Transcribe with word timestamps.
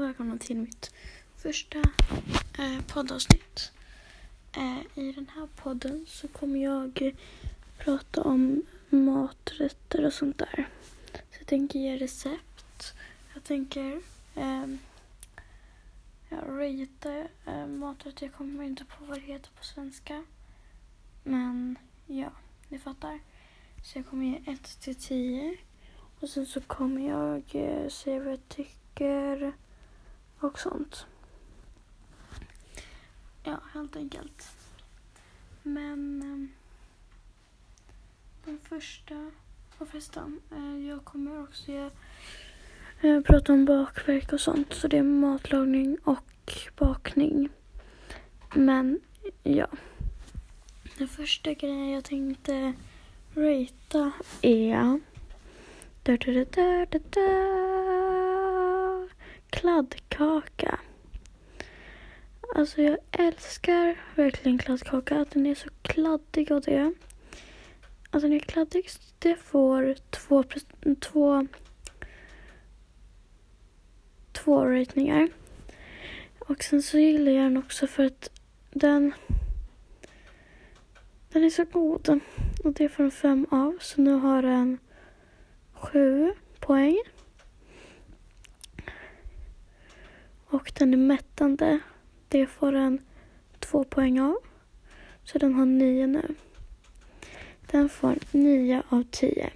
och 0.00 0.06
välkomna 0.06 0.38
till 0.38 0.56
mitt 0.56 0.94
första 1.36 1.78
eh, 2.58 2.80
poddavsnitt. 2.86 3.72
Eh, 4.52 4.98
I 4.98 5.12
den 5.12 5.30
här 5.34 5.48
podden 5.56 6.06
så 6.08 6.28
kommer 6.28 6.62
jag 6.62 7.14
prata 7.78 8.22
om 8.22 8.62
maträtter 8.90 10.06
och 10.06 10.12
sånt 10.12 10.38
där. 10.38 10.68
Så 11.12 11.36
jag 11.38 11.46
tänker 11.46 11.78
ge 11.78 11.96
recept. 11.96 12.94
Jag 13.34 13.44
tänker 13.44 14.00
eh, 14.34 14.66
ja, 16.28 16.36
rata 16.46 17.28
eh, 17.46 17.66
maträtter. 17.66 18.26
Jag 18.26 18.34
kommer 18.34 18.64
inte 18.64 18.84
på 18.84 19.04
vad 19.04 19.18
det 19.18 19.26
heter 19.26 19.50
på 19.58 19.64
svenska. 19.64 20.24
Men 21.24 21.78
ja, 22.06 22.32
ni 22.68 22.78
fattar. 22.78 23.20
Så 23.84 23.98
jag 23.98 24.06
kommer 24.06 24.26
ge 24.26 24.52
1 24.52 24.80
till 24.80 24.94
10. 24.94 25.56
Och 26.20 26.28
sen 26.28 26.46
så 26.46 26.60
kommer 26.60 27.08
jag 27.08 27.42
eh, 27.52 27.88
säga 27.88 28.18
vad 28.18 28.32
jag 28.32 28.48
tycker 28.48 29.52
och 30.40 30.58
sånt. 30.58 31.06
Ja, 33.42 33.58
helt 33.72 33.96
enkelt. 33.96 34.48
Men 35.62 36.22
ehm, 36.22 36.48
den 38.44 38.58
första, 38.68 39.30
på 39.78 39.86
förresten, 39.86 40.40
eh, 40.50 40.88
jag 40.88 41.04
kommer 41.04 41.42
också 41.42 41.72
ge, 41.72 41.90
eh, 43.00 43.20
prata 43.20 43.52
om 43.52 43.64
bakverk 43.64 44.32
och 44.32 44.40
sånt. 44.40 44.74
Så 44.74 44.88
det 44.88 44.98
är 44.98 45.02
matlagning 45.02 45.98
och 46.04 46.52
bakning. 46.76 47.48
Men 48.54 49.00
ja. 49.42 49.66
Den 50.98 51.08
första 51.08 51.54
grejen 51.54 51.90
jag 51.90 52.04
tänkte 52.04 52.72
ratea 53.34 54.12
är 54.42 55.00
da, 56.02 56.16
da, 56.16 56.44
da, 56.44 56.86
da, 56.90 56.98
da 57.10 57.69
kladdkaka. 59.50 60.80
Alltså 62.54 62.82
jag 62.82 62.98
älskar 63.10 63.96
verkligen 64.14 64.58
kladdkaka. 64.58 65.20
Att 65.20 65.30
Den 65.30 65.46
är 65.46 65.54
så 65.54 65.68
kladdig 65.82 66.52
och 66.52 66.62
det. 66.62 66.94
Alltså 68.10 68.28
den 68.28 68.36
är 68.36 68.40
kladdig. 68.40 68.88
Det 69.18 69.36
får 69.36 69.96
två, 70.10 70.44
två, 71.00 71.46
två 74.32 74.64
ratingar. 74.64 75.28
Och 76.38 76.62
sen 76.62 76.82
så 76.82 76.98
gillar 76.98 77.32
jag 77.32 77.44
den 77.44 77.56
också 77.56 77.86
för 77.86 78.04
att 78.04 78.30
den 78.70 79.14
den 81.32 81.44
är 81.44 81.50
så 81.50 81.64
god. 81.64 82.20
Och 82.64 82.72
det 82.72 82.88
får 82.88 83.04
en 83.04 83.10
fem 83.10 83.46
av. 83.50 83.78
Så 83.80 84.00
nu 84.00 84.12
har 84.12 84.42
den 84.42 84.78
sju 85.72 86.34
poäng. 86.60 86.98
Och 90.50 90.72
den 90.74 90.92
är 90.92 90.98
mättande. 90.98 91.78
Det 92.28 92.46
får 92.46 92.72
den 92.72 92.98
två 93.58 93.84
poäng 93.84 94.20
av. 94.20 94.36
Så 95.24 95.38
den 95.38 95.54
har 95.54 95.66
nio 95.66 96.06
nu. 96.06 96.34
Den 97.66 97.88
får 97.88 98.18
nio 98.30 98.82
av 98.88 99.04
tio. 99.10 99.50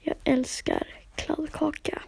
Jag 0.00 0.16
älskar 0.24 0.86
kladdkaka. 1.14 2.02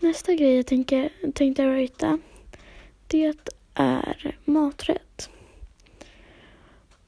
Nästa 0.00 0.34
grej 0.34 0.56
jag 0.56 0.66
tänkte, 0.66 1.10
tänkte 1.34 1.82
rata. 1.82 2.18
Det 3.06 3.34
är 3.74 4.38
maträtt. 4.44 5.30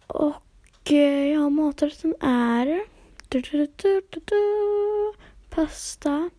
Och 0.06 0.92
eh, 0.92 1.32
ja, 1.32 1.48
maträtten 1.48 2.14
är 2.20 2.84
du, 3.28 3.40
du, 3.40 4.02
du, 4.10 5.12
pasta. 5.50 6.30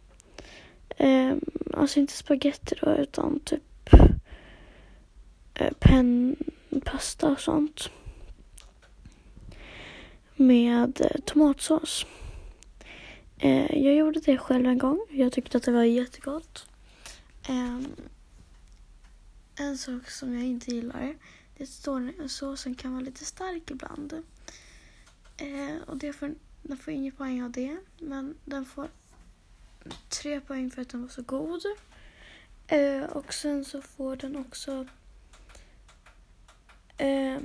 Eh, 0.99 1.35
alltså 1.73 1.99
inte 1.99 2.13
spaghetti 2.13 2.75
då, 2.81 2.95
utan 2.95 3.39
typ 3.39 3.93
eh, 5.53 5.73
pennpasta 5.79 7.31
och 7.31 7.39
sånt. 7.39 7.89
Med 10.35 11.01
eh, 11.01 11.21
tomatsås. 11.25 12.05
Eh, 13.37 13.77
jag 13.83 13.95
gjorde 13.95 14.19
det 14.19 14.37
själv 14.37 14.65
en 14.65 14.77
gång. 14.77 15.05
Jag 15.09 15.31
tyckte 15.31 15.57
att 15.57 15.63
det 15.63 15.71
var 15.71 15.83
jättegott. 15.83 16.67
Ehm, 17.49 17.85
en 19.55 19.77
sak 19.77 20.09
som 20.09 20.33
jag 20.33 20.43
inte 20.43 20.71
gillar, 20.71 21.15
det 21.57 21.65
står 21.65 22.13
att 22.23 22.31
såsen 22.31 22.75
kan 22.75 22.91
vara 22.91 23.01
lite 23.01 23.25
stark 23.25 23.71
ibland. 23.71 24.13
Eh, 25.37 25.81
och 25.87 25.97
det 25.97 26.13
får 26.13 26.35
den 26.61 26.77
får 26.77 26.93
ingen 26.93 27.11
poäng 27.11 27.43
av 27.43 27.51
det, 27.51 27.77
men 27.99 28.35
den 28.45 28.65
får 28.65 28.87
tre 30.09 30.41
poäng 30.41 30.71
för 30.71 30.81
att 30.81 30.89
den 30.89 31.01
var 31.01 31.09
så 31.09 31.21
god. 31.21 31.61
Eh, 32.67 33.03
och 33.03 33.33
sen 33.33 33.65
så 33.65 33.81
får 33.81 34.15
den 34.15 34.35
också 34.35 34.87
eh, 36.97 37.39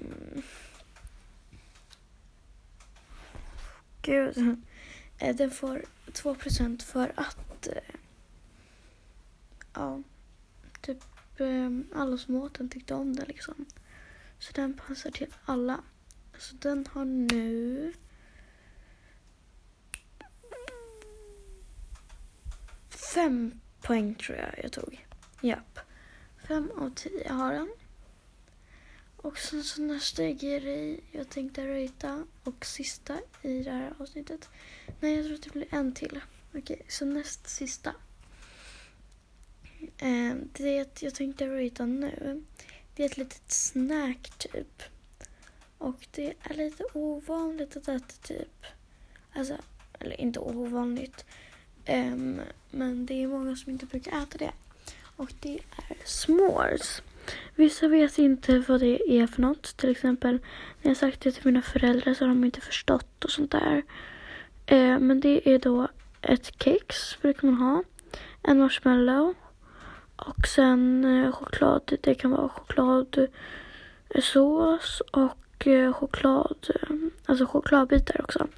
Gud. 4.02 4.56
Eh, 5.18 5.36
den 5.36 5.50
får 5.50 5.84
två 6.12 6.34
procent 6.34 6.82
för 6.82 7.12
att 7.16 7.66
eh, 7.66 7.94
ja, 9.74 10.02
typ 10.80 11.02
eh, 11.40 11.70
alla 11.94 12.18
som 12.18 12.34
åt 12.34 12.54
den 12.54 12.68
tyckte 12.68 12.94
om 12.94 13.16
den 13.16 13.26
liksom. 13.28 13.66
Så 14.38 14.52
den 14.52 14.74
passar 14.74 15.10
till 15.10 15.34
alla. 15.44 15.80
Så 16.38 16.56
den 16.56 16.86
har 16.92 17.04
nu 17.04 17.92
fem 23.14 23.60
poäng 23.80 24.14
tror 24.14 24.38
jag 24.38 24.50
jag 24.62 24.72
tog. 24.72 25.06
Japp. 25.40 25.78
Fem 26.48 26.70
av 26.76 26.90
tio 26.94 27.32
har 27.32 27.52
den. 27.52 27.72
Och 29.16 29.38
sen 29.38 29.64
så 29.64 29.82
nästa 29.82 30.30
grej 30.30 31.00
jag 31.12 31.28
tänkte 31.28 31.66
röjta 31.66 32.26
och 32.44 32.66
sista 32.66 33.18
i 33.42 33.62
det 33.62 33.70
här 33.70 33.94
avsnittet. 33.98 34.48
Nej, 35.00 35.16
jag 35.16 35.24
tror 35.24 35.34
att 35.34 35.42
det 35.42 35.52
blir 35.52 35.74
en 35.74 35.94
till. 35.94 36.20
Okej, 36.54 36.82
så 36.88 37.04
näst 37.04 37.48
sista. 37.48 37.94
Eh, 39.98 40.34
det 40.52 40.86
jag 41.00 41.14
tänkte 41.14 41.48
röjta 41.48 41.86
nu, 41.86 42.42
det 42.96 43.02
är 43.02 43.06
ett 43.06 43.16
litet 43.16 43.52
snack 43.52 44.30
typ. 44.38 44.82
Och 45.78 46.08
det 46.10 46.34
är 46.42 46.54
lite 46.54 46.84
ovanligt 46.92 47.76
att 47.76 47.88
äta 47.88 48.14
typ. 48.22 48.66
Alltså, 49.32 49.56
eller 50.00 50.20
inte 50.20 50.40
ovanligt. 50.40 51.24
Um, 51.88 52.40
men 52.70 53.06
det 53.06 53.22
är 53.22 53.26
många 53.26 53.56
som 53.56 53.72
inte 53.72 53.86
brukar 53.86 54.22
äta 54.22 54.38
det. 54.38 54.52
Och 55.16 55.32
det 55.40 55.54
är 55.54 55.96
s'mores. 56.04 57.02
Vissa 57.54 57.88
vet 57.88 58.18
inte 58.18 58.58
vad 58.68 58.80
det 58.80 59.12
är 59.12 59.26
för 59.26 59.42
något. 59.42 59.76
Till 59.76 59.90
exempel 59.90 60.38
när 60.82 60.90
jag 60.90 60.96
sagt 60.96 61.20
det 61.20 61.32
till 61.32 61.46
mina 61.46 61.62
föräldrar 61.62 62.14
så 62.14 62.24
har 62.24 62.28
de 62.28 62.44
inte 62.44 62.60
förstått 62.60 63.24
och 63.24 63.30
sånt 63.30 63.50
där. 63.50 63.82
Uh, 64.72 64.98
men 64.98 65.20
det 65.20 65.48
är 65.54 65.58
då 65.58 65.88
ett 66.22 66.62
kex 66.62 67.20
brukar 67.22 67.48
man 67.48 67.56
ha. 67.56 67.82
En 68.42 68.58
marshmallow. 68.58 69.34
Och 70.16 70.46
sen 70.46 71.04
uh, 71.04 71.32
choklad. 71.32 71.92
Det 72.00 72.14
kan 72.14 72.30
vara 72.30 72.48
chokladsås 72.48 73.30
och 75.12 75.66
uh, 75.66 75.92
choklad, 75.92 76.68
alltså 77.26 77.46
chokladbitar 77.46 78.20
också. 78.20 78.48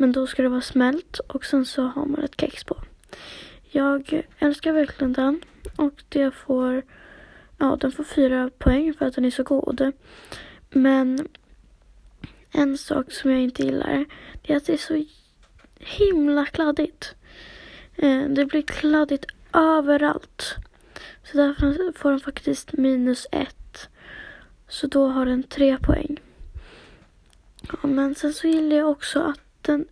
Men 0.00 0.12
då 0.12 0.26
ska 0.26 0.42
det 0.42 0.48
vara 0.48 0.60
smält 0.60 1.18
och 1.18 1.44
sen 1.44 1.64
så 1.64 1.82
har 1.82 2.06
man 2.06 2.24
ett 2.24 2.40
kex 2.40 2.64
på. 2.64 2.76
Jag 3.62 4.22
älskar 4.38 4.72
verkligen 4.72 5.12
den 5.12 5.40
och 5.76 6.02
det 6.08 6.30
får, 6.30 6.82
ja 7.58 7.76
den 7.80 7.92
får 7.92 8.04
fyra 8.04 8.50
poäng 8.58 8.94
för 8.94 9.06
att 9.06 9.14
den 9.14 9.24
är 9.24 9.30
så 9.30 9.42
god. 9.42 9.92
Men 10.70 11.28
en 12.50 12.78
sak 12.78 13.12
som 13.12 13.30
jag 13.30 13.40
inte 13.40 13.62
gillar 13.62 14.04
det 14.42 14.52
är 14.52 14.56
att 14.56 14.66
det 14.66 14.72
är 14.72 14.76
så 14.76 15.04
himla 15.78 16.46
kladdigt. 16.46 17.14
Eh, 17.96 18.22
det 18.22 18.46
blir 18.46 18.62
kladdigt 18.62 19.26
överallt. 19.52 20.54
Så 21.24 21.36
därför 21.36 21.92
får 21.98 22.10
den 22.10 22.20
faktiskt 22.20 22.72
minus 22.72 23.26
ett. 23.32 23.88
Så 24.68 24.86
då 24.86 25.06
har 25.06 25.26
den 25.26 25.42
tre 25.42 25.78
poäng. 25.78 26.20
Ja, 27.72 27.88
men 27.88 28.14
sen 28.14 28.32
så 28.32 28.46
gillar 28.46 28.76
jag 28.76 28.90
också 28.90 29.20
att 29.20 29.40
den, 29.62 29.88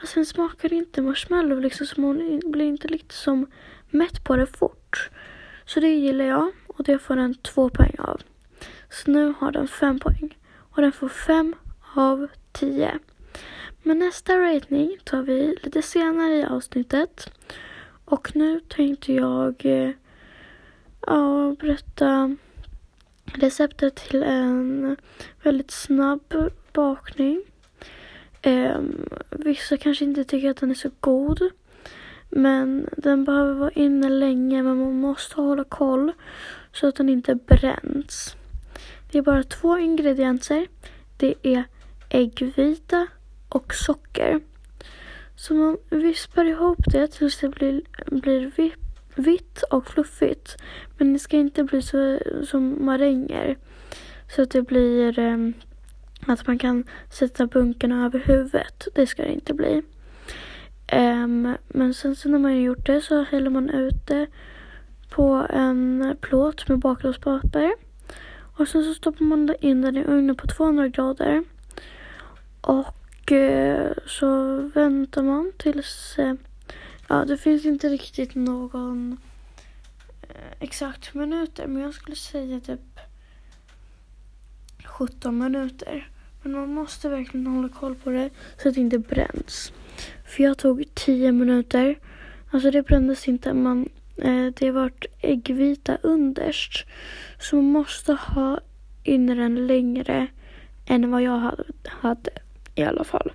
alltså 0.00 0.14
den 0.14 0.26
smakar 0.26 0.72
inte 0.72 1.02
marshmallow 1.02 1.60
liksom 1.60 1.86
så 1.86 2.00
man 2.00 2.40
blir 2.44 2.64
inte 2.64 2.88
liksom 2.88 3.46
mätt 3.90 4.24
på 4.24 4.36
det 4.36 4.46
fort. 4.46 5.10
Så 5.64 5.80
det 5.80 5.88
gillar 5.88 6.24
jag 6.24 6.52
och 6.66 6.84
det 6.84 6.98
får 6.98 7.16
den 7.16 7.34
två 7.34 7.68
poäng 7.68 7.94
av. 7.98 8.20
Så 8.90 9.10
nu 9.10 9.34
har 9.38 9.52
den 9.52 9.68
fem 9.68 9.98
poäng 9.98 10.38
och 10.70 10.82
den 10.82 10.92
får 10.92 11.08
fem 11.08 11.54
av 11.94 12.28
tio. 12.52 12.98
Men 13.82 13.98
nästa 13.98 14.38
rating 14.38 14.96
tar 15.04 15.22
vi 15.22 15.56
lite 15.62 15.82
senare 15.82 16.34
i 16.34 16.44
avsnittet. 16.44 17.30
Och 18.04 18.36
nu 18.36 18.60
tänkte 18.60 19.12
jag 19.12 19.66
eh, 19.66 19.90
ja, 21.06 21.56
berätta 21.60 22.36
receptet 23.24 23.96
till 23.96 24.22
en 24.22 24.96
väldigt 25.42 25.70
snabb 25.70 26.50
bakning. 26.72 27.42
Um, 28.48 29.08
vissa 29.30 29.76
kanske 29.76 30.04
inte 30.04 30.24
tycker 30.24 30.50
att 30.50 30.56
den 30.56 30.70
är 30.70 30.74
så 30.74 30.90
god. 31.00 31.40
Men 32.30 32.88
den 32.96 33.24
behöver 33.24 33.54
vara 33.54 33.70
inne 33.70 34.08
länge 34.08 34.62
men 34.62 34.78
man 34.78 35.00
måste 35.00 35.40
hålla 35.40 35.64
koll 35.64 36.12
så 36.72 36.88
att 36.88 36.96
den 36.96 37.08
inte 37.08 37.34
bränns. 37.34 38.36
Det 39.10 39.18
är 39.18 39.22
bara 39.22 39.42
två 39.42 39.78
ingredienser. 39.78 40.66
Det 41.16 41.34
är 41.42 41.64
äggvita 42.08 43.06
och 43.48 43.74
socker. 43.74 44.40
Så 45.36 45.54
man 45.54 45.76
vispar 45.90 46.44
ihop 46.44 46.78
det 46.86 47.06
tills 47.06 47.38
det 47.40 47.48
blir, 47.48 47.82
blir 48.06 48.52
vitt 49.14 49.62
och 49.62 49.86
fluffigt. 49.86 50.56
Men 50.98 51.12
det 51.12 51.18
ska 51.18 51.36
inte 51.36 51.64
bli 51.64 51.82
så 51.82 52.18
som 52.44 52.86
maränger. 52.86 53.56
Så 54.36 54.42
att 54.42 54.50
det 54.50 54.62
blir 54.62 55.18
um, 55.18 55.54
att 56.30 56.46
man 56.46 56.58
kan 56.58 56.84
sätta 57.10 57.46
bunkarna 57.46 58.06
över 58.06 58.18
huvudet. 58.18 58.88
Det 58.94 59.06
ska 59.06 59.22
det 59.22 59.32
inte 59.32 59.54
bli. 59.54 59.82
Um, 60.92 61.56
men 61.68 61.94
sen 61.94 62.16
så 62.16 62.28
när 62.28 62.38
man 62.38 62.50
har 62.50 62.58
gjort 62.58 62.86
det 62.86 63.00
så 63.00 63.22
häller 63.22 63.50
man 63.50 63.70
ut 63.70 64.06
det 64.06 64.26
på 65.08 65.46
en 65.50 66.16
plåt 66.20 66.68
med 66.68 66.78
bakplåtspapper. 66.78 67.72
Och 68.56 68.68
sen 68.68 68.84
så 68.84 68.94
stoppar 68.94 69.24
man 69.24 69.54
in 69.60 69.82
den 69.82 69.96
i 69.96 70.04
ugnen 70.04 70.36
på 70.36 70.46
200 70.46 70.88
grader. 70.88 71.44
Och 72.60 73.32
uh, 73.32 73.90
så 74.06 74.56
väntar 74.56 75.22
man 75.22 75.52
tills... 75.58 76.16
Uh, 76.18 76.34
ja, 77.08 77.24
det 77.24 77.36
finns 77.36 77.64
inte 77.64 77.88
riktigt 77.88 78.34
någon 78.34 79.18
uh, 80.22 80.52
exakt 80.60 81.14
minuter. 81.14 81.66
Men 81.66 81.82
jag 81.82 81.94
skulle 81.94 82.16
säga 82.16 82.60
typ 82.60 83.00
17 84.84 85.38
minuter. 85.38 86.10
Men 86.42 86.52
man 86.52 86.74
måste 86.74 87.08
verkligen 87.08 87.46
hålla 87.46 87.68
koll 87.68 87.94
på 87.94 88.10
det 88.10 88.30
så 88.62 88.68
att 88.68 88.74
det 88.74 88.80
inte 88.80 88.98
bränns. 88.98 89.72
För 90.24 90.42
jag 90.42 90.58
tog 90.58 90.84
10 90.94 91.32
minuter. 91.32 91.98
Alltså 92.50 92.70
det 92.70 92.82
brändes 92.82 93.28
inte. 93.28 93.52
Man, 93.52 93.88
eh, 94.16 94.46
det 94.46 94.70
vart 94.70 95.06
äggvita 95.20 95.96
underst. 96.02 96.86
Så 97.40 97.56
man 97.56 97.64
måste 97.64 98.12
ha 98.12 98.60
in 99.02 99.26
den 99.26 99.66
längre 99.66 100.26
än 100.86 101.10
vad 101.10 101.22
jag 101.22 101.38
hade, 101.38 101.64
hade 101.84 102.30
i 102.74 102.82
alla 102.82 103.04
fall. 103.04 103.32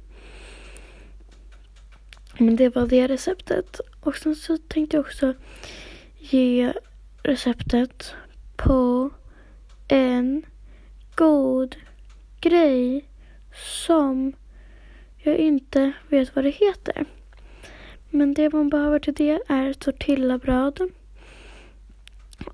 Men 2.38 2.56
det 2.56 2.76
var 2.76 2.88
det 2.88 3.08
receptet. 3.08 3.80
Och 4.00 4.16
sen 4.16 4.36
så 4.36 4.58
tänkte 4.58 4.98
jag 4.98 5.06
också 5.06 5.34
ge 6.18 6.74
receptet 7.24 8.14
på 8.56 9.10
en 9.88 10.46
god 11.16 11.76
grej 12.44 13.06
som 13.84 14.34
jag 15.18 15.38
inte 15.38 15.92
vet 16.10 16.36
vad 16.36 16.46
det 16.46 16.50
heter. 16.50 17.06
Men 18.10 18.34
det 18.34 18.54
man 18.54 18.70
behöver 18.70 19.00
till 19.00 19.14
det 19.14 19.40
är 19.48 19.74
tortillabröd, 19.74 20.80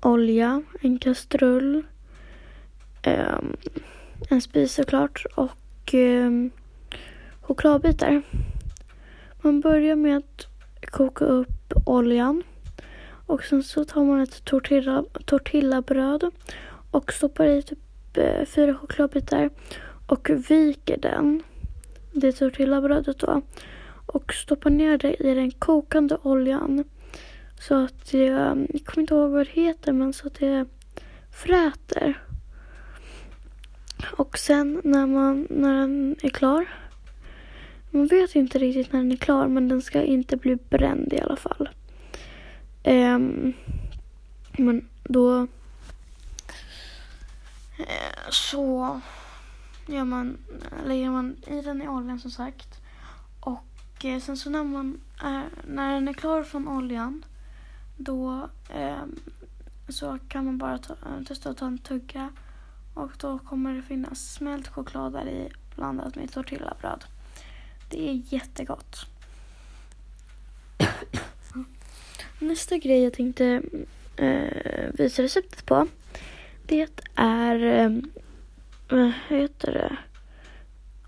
olja, 0.02 0.62
en 0.80 0.98
kastrull, 0.98 1.82
um, 3.06 3.56
en 4.28 4.40
spis 4.40 4.74
såklart 4.74 5.24
och 5.34 5.94
um, 5.94 6.50
chokladbitar. 7.40 8.22
Man 9.42 9.60
börjar 9.60 9.96
med 9.96 10.16
att 10.16 10.46
koka 10.90 11.24
upp 11.24 11.72
oljan 11.86 12.42
och 13.26 13.44
sen 13.44 13.62
så 13.62 13.84
tar 13.84 14.04
man 14.04 14.20
ett 14.20 14.44
tortilla, 14.44 15.04
tortillabröd 15.24 16.30
och 16.90 17.12
stoppar 17.12 17.46
i 17.46 17.62
typ 17.62 17.78
Typ, 18.12 18.24
eh, 18.24 18.44
fyra 18.44 18.74
chokladbitar 18.74 19.50
och 20.06 20.30
viker 20.48 20.96
den, 20.96 21.42
det 22.12 22.32
tortillabrödet 22.32 23.18
då, 23.18 23.42
och 24.06 24.34
stoppar 24.34 24.70
ner 24.70 24.98
det 24.98 25.14
i 25.14 25.34
den 25.34 25.50
kokande 25.50 26.16
oljan. 26.22 26.84
Så 27.60 27.84
att 27.84 28.10
det, 28.10 28.26
ehm, 28.26 28.66
jag 28.72 28.84
kommer 28.84 29.02
inte 29.02 29.14
ihåg 29.14 29.30
vad 29.30 29.46
det 29.46 29.52
heter, 29.52 29.92
men 29.92 30.12
så 30.12 30.26
att 30.26 30.34
det 30.34 30.66
fräter. 31.32 32.24
Och 34.16 34.38
sen 34.38 34.80
när, 34.84 35.06
man, 35.06 35.46
när 35.50 35.80
den 35.80 36.16
är 36.22 36.28
klar, 36.28 36.66
man 37.90 38.06
vet 38.06 38.34
inte 38.34 38.58
riktigt 38.58 38.92
när 38.92 39.00
den 39.00 39.12
är 39.12 39.16
klar, 39.16 39.48
men 39.48 39.68
den 39.68 39.82
ska 39.82 40.02
inte 40.02 40.36
bli 40.36 40.56
bränd 40.56 41.12
i 41.12 41.20
alla 41.20 41.36
fall. 41.36 41.68
Um, 42.84 43.52
men 44.58 44.88
då 45.04 45.46
så 48.30 49.00
gör 49.86 50.04
man, 50.04 50.38
lägger 50.84 51.10
man 51.10 51.36
i 51.46 51.60
den 51.60 51.82
i 51.82 51.88
oljan 51.88 52.20
som 52.20 52.30
sagt. 52.30 52.80
Och 53.40 54.04
eh, 54.04 54.20
sen 54.20 54.36
så 54.36 54.50
när, 54.50 54.64
man 54.64 55.00
är, 55.22 55.44
när 55.64 55.94
den 55.94 56.08
är 56.08 56.12
klar 56.12 56.42
från 56.42 56.68
oljan 56.68 57.24
då 57.96 58.48
eh, 58.68 59.04
så 59.88 60.18
kan 60.28 60.44
man 60.44 60.58
bara 60.58 60.78
ta, 60.78 60.94
testa 61.28 61.50
att 61.50 61.56
ta 61.56 61.66
en 61.66 61.78
tugga 61.78 62.30
och 62.94 63.10
då 63.18 63.38
kommer 63.38 63.74
det 63.74 63.82
finnas 63.82 64.32
smält 64.32 64.68
choklad 64.68 65.12
där 65.12 65.28
i 65.28 65.48
blandat 65.76 66.16
med 66.16 66.32
tortillabröd. 66.32 67.04
Det 67.88 68.10
är 68.10 68.22
jättegott. 68.28 69.06
Nästa 72.38 72.76
grej 72.76 73.02
jag 73.02 73.12
tänkte 73.12 73.62
eh, 74.16 74.90
visa 74.94 75.22
receptet 75.22 75.66
på 75.66 75.86
det 76.70 77.02
är, 77.14 77.62
ehm, 77.62 78.10
vad 78.88 79.12
heter 79.28 79.72
det? 79.72 79.96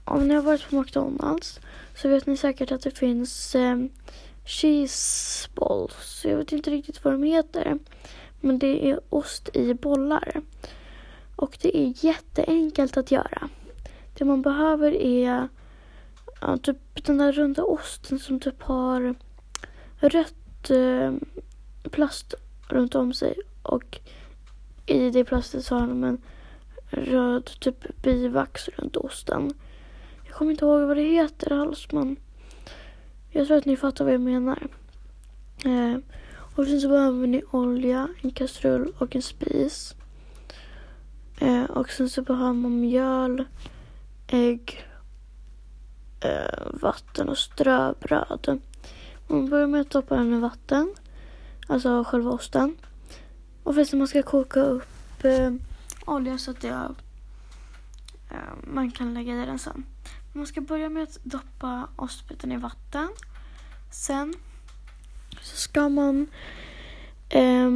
Om 0.04 0.28
ni 0.28 0.34
har 0.34 0.42
varit 0.42 0.70
på 0.70 0.76
McDonalds 0.76 1.60
så 1.96 2.08
vet 2.08 2.26
ni 2.26 2.36
säkert 2.36 2.72
att 2.72 2.82
det 2.82 2.98
finns 2.98 3.54
eh, 3.54 3.76
cheese 4.44 5.48
balls. 5.54 6.24
Jag 6.24 6.36
vet 6.36 6.52
inte 6.52 6.70
riktigt 6.70 7.04
vad 7.04 7.14
de 7.14 7.22
heter. 7.22 7.78
Men 8.40 8.58
det 8.58 8.90
är 8.90 9.00
ost 9.08 9.56
i 9.56 9.74
bollar. 9.74 10.42
Och 11.36 11.58
det 11.60 11.78
är 11.78 12.04
jätteenkelt 12.04 12.96
att 12.96 13.10
göra. 13.10 13.48
Det 14.14 14.24
man 14.24 14.42
behöver 14.42 14.92
är 14.92 15.48
ja, 16.40 16.56
typ 16.56 17.04
den 17.06 17.18
där 17.18 17.32
runda 17.32 17.64
osten 17.64 18.18
som 18.18 18.40
typ 18.40 18.62
har 18.62 19.14
rött 19.96 20.70
eh, 20.70 21.12
plast 21.90 22.34
runt 22.68 22.94
om 22.94 23.14
sig 23.14 23.34
och 23.62 24.00
i 24.86 25.10
det 25.10 25.24
plastet 25.24 25.64
så 25.64 25.74
har 25.74 25.86
de 25.86 26.04
en 26.04 26.18
röd 26.90 27.50
typ 27.60 28.02
bivax 28.02 28.68
runt 28.68 28.96
osten. 28.96 29.54
Jag 30.26 30.34
kommer 30.34 30.50
inte 30.50 30.64
ihåg 30.64 30.88
vad 30.88 30.96
det 30.96 31.02
heter 31.02 31.52
alls 31.52 31.92
men 31.92 32.16
jag 33.30 33.46
tror 33.46 33.56
att 33.56 33.64
ni 33.64 33.76
fattar 33.76 34.04
vad 34.04 34.14
jag 34.14 34.20
menar. 34.20 34.68
Eh, 35.64 35.96
och 36.56 36.66
sen 36.66 36.80
så 36.80 36.88
behöver 36.88 37.26
ni 37.26 37.42
olja, 37.50 38.08
en 38.22 38.30
kastrull 38.30 38.92
och 38.98 39.16
en 39.16 39.22
spis. 39.22 39.94
Eh, 41.38 41.64
och 41.64 41.90
sen 41.90 42.10
så 42.10 42.22
behöver 42.22 42.52
man 42.52 42.80
mjöl, 42.80 43.44
ägg, 44.26 44.84
eh, 46.20 46.66
vatten 46.70 47.28
och 47.28 47.38
ströbröd. 47.38 48.60
Man 49.26 49.50
börjar 49.50 49.66
med 49.66 49.80
att 49.80 49.90
doppa 49.90 50.16
den 50.16 50.34
i 50.34 50.40
vatten, 50.40 50.94
alltså 51.66 52.04
själva 52.04 52.30
osten. 52.30 52.76
Och 53.62 53.74
förresten 53.74 53.98
man 53.98 54.08
ska 54.08 54.22
koka 54.22 54.60
upp 54.60 55.24
eh, 55.24 55.50
olja 56.04 56.38
så 56.38 56.50
att 56.50 56.60
det, 56.60 56.68
eh, 58.30 58.36
man 58.62 58.90
kan 58.90 59.14
lägga 59.14 59.42
i 59.42 59.46
den 59.46 59.58
sen. 59.58 59.84
Man 60.32 60.46
ska 60.46 60.60
börja 60.60 60.88
med 60.88 61.02
att 61.02 61.18
doppa 61.22 61.88
ostbiten 61.96 62.52
i 62.52 62.56
vatten. 62.56 63.08
Sen 63.90 64.34
så 65.40 65.56
ska 65.56 65.88
man 65.88 66.26
eh, 67.28 67.70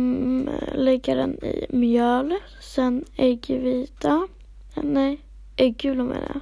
lägga 0.74 1.14
den 1.14 1.44
i 1.44 1.66
mjöl. 1.70 2.34
Sen 2.60 3.04
äggvita. 3.16 4.28
Eh, 4.74 4.82
nej, 4.82 5.20
äggula 5.56 6.04
menar 6.04 6.22
jag. 6.32 6.40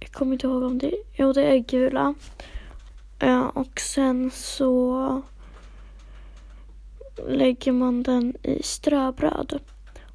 Jag 0.00 0.12
kommer 0.12 0.32
inte 0.32 0.46
ihåg 0.46 0.62
om 0.62 0.78
det 0.78 0.94
Jo, 1.14 1.32
det 1.32 1.42
är 1.42 1.52
äggula. 1.52 2.14
Eh, 3.18 3.42
och 3.42 3.80
sen 3.80 4.30
så 4.30 5.22
lägger 7.28 7.72
man 7.72 8.02
den 8.02 8.36
i 8.42 8.62
ströbröd. 8.62 9.60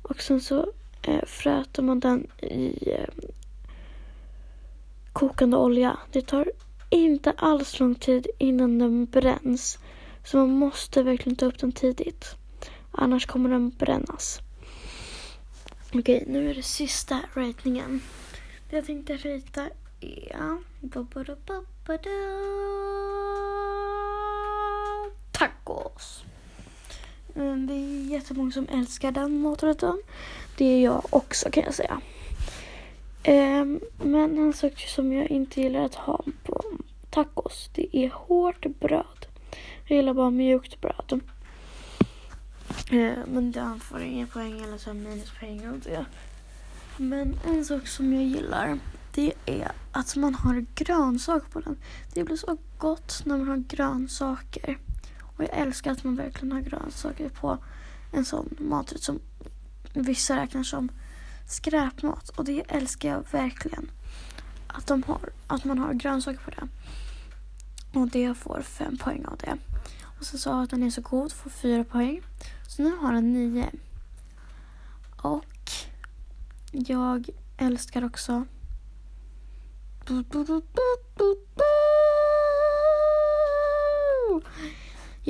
Och 0.01 0.21
sen 0.21 0.41
så 0.41 0.71
eh, 1.01 1.25
fräter 1.25 1.83
man 1.83 1.99
den 1.99 2.27
i 2.41 2.91
eh, 2.91 3.09
kokande 5.13 5.57
olja. 5.57 5.97
Det 6.11 6.21
tar 6.21 6.51
inte 6.89 7.31
alls 7.31 7.79
lång 7.79 7.95
tid 7.95 8.27
innan 8.37 8.79
den 8.79 9.05
bränns. 9.05 9.79
Så 10.23 10.37
man 10.37 10.49
måste 10.49 11.03
verkligen 11.03 11.35
ta 11.35 11.45
upp 11.45 11.59
den 11.59 11.71
tidigt. 11.71 12.35
Annars 12.91 13.25
kommer 13.25 13.49
den 13.49 13.69
brännas. 13.69 14.39
Okej, 15.93 16.23
nu 16.27 16.49
är 16.49 16.55
det 16.55 16.63
sista 16.63 17.19
ratingen. 17.33 18.01
Det 18.69 18.75
jag 18.75 18.85
tänkte 18.85 19.17
rita 19.17 19.67
är... 19.99 20.57
Tacos. 25.31 26.23
Eh, 27.39 27.55
det 27.55 27.73
är 27.73 28.11
jättemånga 28.11 28.51
som 28.51 28.67
älskar 28.71 29.11
den 29.11 29.41
maträtten. 29.41 30.01
Det 30.57 30.65
är 30.65 30.83
jag 30.83 31.05
också 31.09 31.49
kan 31.51 31.63
jag 31.63 31.73
säga. 31.73 32.01
Ehm, 33.23 33.79
men 34.03 34.37
en 34.37 34.53
sak 34.53 34.79
som 34.79 35.13
jag 35.13 35.31
inte 35.31 35.61
gillar 35.61 35.85
att 35.85 35.95
ha 35.95 36.23
på 36.43 36.63
tacos. 37.09 37.69
Det 37.73 37.97
är 37.97 38.09
hårt 38.09 38.65
bröd. 38.79 39.25
Jag 39.85 39.95
gillar 39.95 40.13
bara 40.13 40.29
mjukt 40.29 40.81
bröd. 40.81 41.21
Ehm, 42.91 43.19
men 43.27 43.51
den 43.51 43.79
får 43.79 44.01
inga 44.01 44.27
poäng 44.27 44.61
eller 44.61 44.77
så 44.77 44.93
minuspoäng 44.93 45.67
av 45.67 45.79
det. 45.79 46.05
Men 46.97 47.35
en 47.45 47.65
sak 47.65 47.87
som 47.87 48.13
jag 48.13 48.23
gillar 48.23 48.79
det 49.13 49.33
är 49.45 49.71
att 49.91 50.15
man 50.15 50.35
har 50.35 50.65
grönsaker 50.75 51.49
på 51.49 51.59
den. 51.59 51.77
Det 52.13 52.23
blir 52.23 52.35
så 52.35 52.57
gott 52.77 53.21
när 53.25 53.37
man 53.37 53.47
har 53.47 53.57
grönsaker. 53.57 54.77
Och 55.39 55.45
jag 55.45 55.57
älskar 55.57 55.91
att 55.91 56.03
man 56.03 56.15
verkligen 56.15 56.51
har 56.51 56.61
grönsaker 56.61 57.29
på 57.29 57.57
en 58.11 58.25
sån 58.25 58.55
maträtt 58.57 59.03
som 59.03 59.19
vissa 59.93 60.35
räknar 60.35 60.63
som 60.63 60.89
skräpmat. 61.47 62.29
Och 62.29 62.45
det 62.45 62.63
älskar 62.67 63.09
jag 63.09 63.23
verkligen. 63.31 63.91
Att, 64.67 64.87
de 64.87 65.03
har, 65.03 65.29
att 65.47 65.65
man 65.65 65.77
har 65.77 65.93
grönsaker 65.93 66.39
på 66.39 66.51
det. 66.51 66.67
Och 67.99 68.07
det 68.07 68.33
får 68.33 68.61
fem 68.61 68.97
poäng 68.97 69.25
av 69.25 69.37
det. 69.37 69.57
Och 70.19 70.25
så 70.25 70.37
sa 70.37 70.61
att 70.61 70.69
den 70.69 70.83
är 70.83 70.89
så 70.89 71.01
god, 71.01 71.31
får 71.31 71.49
fyra 71.49 71.83
poäng. 71.83 72.21
Så 72.67 72.81
nu 72.81 72.95
har 72.95 73.13
den 73.13 73.33
nio. 73.33 73.71
Och 75.21 75.71
jag 76.71 77.29
älskar 77.57 78.05
också 78.05 78.45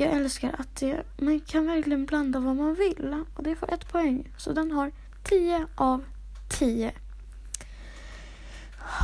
jag 0.00 0.12
älskar 0.12 0.54
att 0.58 0.76
det, 0.76 1.02
man 1.18 1.40
kan 1.40 1.66
verkligen 1.66 2.06
blanda 2.06 2.40
vad 2.40 2.56
man 2.56 2.74
vill 2.74 3.24
och 3.34 3.42
det 3.42 3.56
får 3.56 3.74
ett 3.74 3.92
poäng. 3.92 4.32
Så 4.36 4.52
den 4.52 4.70
har 4.70 4.92
10 5.22 5.66
av 5.74 6.04
10. 6.58 6.92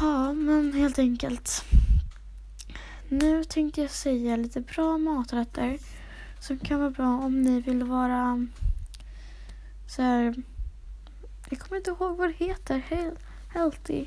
Ja, 0.01 0.33
men 0.33 0.73
helt 0.73 0.99
enkelt. 0.99 1.65
Nu 3.09 3.45
tänkte 3.45 3.81
jag 3.81 3.91
säga 3.91 4.37
lite 4.37 4.61
bra 4.61 4.99
maträtter 4.99 5.79
som 6.41 6.59
kan 6.59 6.81
vara 6.81 6.91
bra 6.91 7.19
om 7.19 7.43
ni 7.43 7.61
vill 7.61 7.83
vara 7.83 8.47
så 9.89 10.03
här. 10.03 10.35
Jag 11.51 11.59
kommer 11.59 11.77
inte 11.77 11.91
ihåg 11.91 12.17
vad 12.17 12.29
det 12.29 12.45
heter. 12.45 12.83
Healthy. 13.55 14.07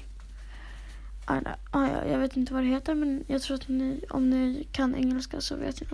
Ah, 1.26 1.42
ah, 1.72 1.88
ja, 1.88 2.06
jag 2.06 2.20
vet 2.20 2.38
inte 2.38 2.54
vad 2.54 2.64
det 2.64 2.70
heter 2.70 2.96
men 2.96 3.24
jag 3.28 3.42
tror 3.42 3.56
att 3.56 3.68
ni, 3.68 4.04
om 4.10 4.30
ni 4.30 4.68
kan 4.72 4.96
engelska 4.96 5.42
så 5.42 5.56
vet 5.56 5.82
ni 5.82 5.88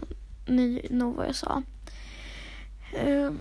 nog 0.90 1.16
vad 1.16 1.28
jag 1.28 1.36
sa. 1.36 1.64
Uh, 3.04 3.32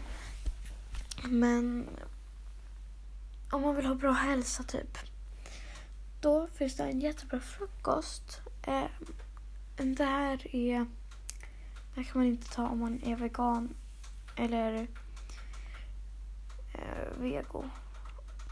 men 1.24 1.88
om 3.50 3.62
man 3.62 3.76
vill 3.76 3.86
ha 3.86 3.94
bra 3.94 4.12
hälsa 4.12 4.62
typ. 4.62 4.98
Då 6.20 6.46
finns 6.46 6.76
det 6.76 6.82
en 6.82 7.00
jättebra 7.00 7.40
frukost. 7.40 8.40
Uh, 8.68 8.86
det 9.76 10.04
här 10.04 10.56
är... 10.56 10.86
Det 11.94 12.00
här 12.00 12.02
kan 12.02 12.20
man 12.20 12.26
inte 12.26 12.50
ta 12.50 12.68
om 12.68 12.78
man 12.78 13.02
är 13.04 13.16
vegan 13.16 13.74
eller 14.36 14.86
uh, 16.74 17.20
vego. 17.20 17.64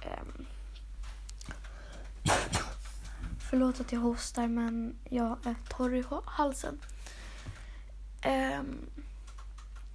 Um, 0.05 0.47
Förlåt 3.51 3.81
att 3.81 3.93
jag 3.93 4.01
hostar 4.01 4.49
men 4.49 4.97
jag 5.11 5.47
är 5.47 5.55
torr 5.69 5.95
i 5.95 6.05
halsen. 6.25 6.79
Um, 8.25 8.87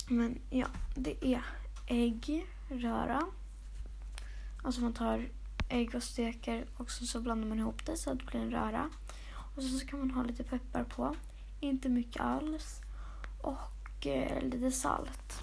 men 0.07 0.39
ja, 0.50 0.67
det 0.96 1.25
är 1.25 1.43
äggröra. 1.88 3.27
Alltså 4.63 4.81
man 4.81 4.93
tar 4.93 5.29
ägg 5.69 5.96
och 5.96 6.03
steker 6.03 6.65
och 6.77 6.91
så, 6.91 7.05
så 7.05 7.22
blandar 7.22 7.48
man 7.48 7.60
ihop 7.60 7.86
det 7.86 7.98
så 7.98 8.12
att 8.12 8.19
det 8.19 8.25
blir 8.25 8.39
en 8.39 8.51
röra. 8.51 8.89
Och 9.55 9.63
så, 9.63 9.69
så 9.79 9.88
kan 9.88 10.00
man 10.00 10.12
ha 10.12 10.24
lite 10.24 10.43
peppar 10.43 10.84
på. 10.84 11.15
Inte 11.60 11.89
mycket 11.89 12.22
alls. 12.22 12.81
Och 13.41 14.07
eh, 14.07 14.41
lite 14.41 14.72
salt. 14.72 15.41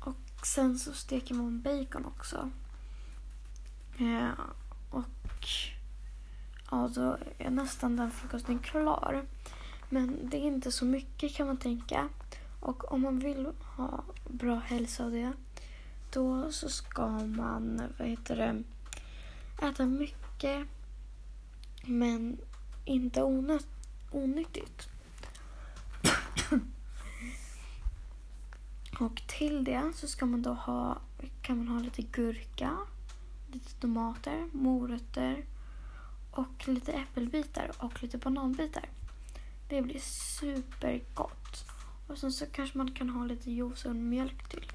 Och 0.00 0.46
sen 0.46 0.78
så 0.78 0.92
steker 0.92 1.34
man 1.34 1.62
bacon 1.62 2.06
också. 2.06 2.50
Eh, 3.98 4.30
och 4.90 5.48
ja, 6.70 6.90
då 6.94 7.18
är 7.38 7.50
nästan 7.50 7.96
den 7.96 8.10
frukosten 8.10 8.58
klar. 8.58 9.24
Men 9.92 10.30
det 10.30 10.36
är 10.36 10.46
inte 10.46 10.72
så 10.72 10.84
mycket 10.84 11.34
kan 11.34 11.46
man 11.46 11.56
tänka. 11.56 12.08
Och 12.60 12.92
om 12.92 13.02
man 13.02 13.18
vill 13.18 13.48
ha 13.76 14.04
bra 14.28 14.54
hälsa 14.54 15.04
av 15.04 15.10
det, 15.10 15.32
då 16.10 16.52
så 16.52 16.68
ska 16.68 17.08
man, 17.08 17.82
vad 17.98 18.08
heter 18.08 18.36
det, 18.36 18.62
äta 19.66 19.86
mycket 19.86 20.66
men 21.82 22.38
inte 22.84 23.22
onöt, 23.22 23.66
onyttigt. 24.10 24.88
Och 29.00 29.22
till 29.26 29.64
det 29.64 29.92
så 29.94 30.08
ska 30.08 30.26
man 30.26 30.42
då 30.42 30.52
ha, 30.52 30.98
kan 31.42 31.58
man 31.58 31.68
ha 31.68 31.80
lite 31.80 32.02
gurka, 32.02 32.76
lite 33.52 33.74
tomater, 33.74 34.48
morötter 34.52 35.44
och 36.30 36.68
lite 36.68 36.92
äppelbitar 36.92 37.70
och 37.78 38.02
lite 38.02 38.18
bananbitar. 38.18 38.88
Det 39.70 39.82
blir 39.82 40.00
supergott. 40.00 41.64
Och 42.06 42.18
sen 42.18 42.32
så 42.32 42.46
kanske 42.46 42.78
man 42.78 42.90
kan 42.90 43.10
ha 43.10 43.24
lite 43.24 43.50
juice 43.50 43.84
och 43.84 43.96
mjölk 43.96 44.48
till. 44.48 44.72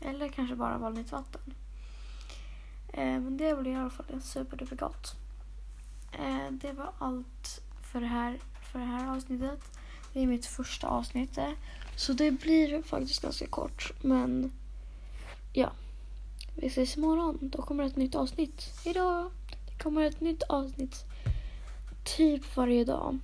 Eller 0.00 0.28
kanske 0.28 0.56
bara 0.56 0.78
vanligt 0.78 1.12
vatten. 1.12 1.54
Eh, 2.92 3.20
men 3.20 3.36
det 3.36 3.60
blir 3.60 3.72
i 3.72 3.74
alla 3.74 3.90
fall 3.90 4.22
superdupergott. 4.22 5.14
Eh, 6.12 6.50
det 6.50 6.72
var 6.72 6.92
allt 6.98 7.60
för 7.92 8.00
det, 8.00 8.06
här, 8.06 8.38
för 8.72 8.78
det 8.78 8.84
här 8.84 9.16
avsnittet. 9.16 9.60
Det 10.12 10.22
är 10.22 10.26
mitt 10.26 10.46
första 10.46 10.88
avsnitt. 10.88 11.38
Eh. 11.38 11.52
Så 11.96 12.12
det 12.12 12.30
blir 12.30 12.82
faktiskt 12.82 13.22
ganska 13.22 13.46
kort. 13.46 13.92
Men 14.02 14.52
ja. 15.52 15.72
Vi 16.56 16.66
ses 16.66 16.96
imorgon. 16.96 17.38
Då 17.40 17.62
kommer 17.62 17.84
ett 17.84 17.96
nytt 17.96 18.14
avsnitt. 18.14 18.62
Hejdå! 18.84 19.30
Det 19.66 19.82
kommer 19.82 20.02
ett 20.02 20.20
nytt 20.20 20.42
avsnitt 20.42 21.04
typ 22.04 22.56
varje 22.56 22.84
dag. 22.84 23.18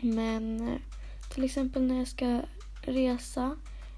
Men 0.00 0.68
eh, 0.68 0.78
till 1.34 1.44
exempel 1.44 1.82
när 1.82 1.98
jag 1.98 2.08
ska 2.08 2.40
resa 2.82 3.56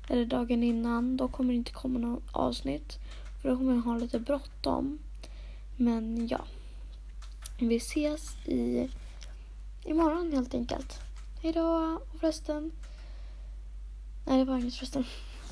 eller 0.08 0.24
dagen 0.24 0.62
innan 0.62 1.16
då 1.16 1.28
kommer 1.28 1.52
det 1.52 1.56
inte 1.56 1.72
komma 1.72 1.98
något 1.98 2.22
avsnitt. 2.32 2.98
För 3.42 3.48
då 3.48 3.56
kommer 3.56 3.74
jag 3.74 3.82
ha 3.82 3.96
lite 3.96 4.18
bråttom. 4.18 4.98
Men 5.76 6.28
ja. 6.28 6.44
Vi 7.58 7.76
ses 7.76 8.36
i 8.46 8.90
imorgon 9.84 10.32
helt 10.32 10.54
enkelt. 10.54 10.98
Hejdå! 11.42 11.98
Och 12.12 12.20
förresten. 12.20 12.70
Nej, 14.26 14.38
det 14.38 14.44
var 14.44 14.58
inget 14.58 14.74
förresten. 14.74 15.04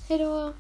Hejdå! 0.09 0.53